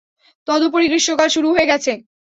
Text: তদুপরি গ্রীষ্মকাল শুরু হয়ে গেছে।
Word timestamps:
তদুপরি 0.47 0.85
গ্রীষ্মকাল 0.87 1.27
শুরু 1.35 1.47
হয়ে 1.53 1.69
গেছে। 1.71 1.91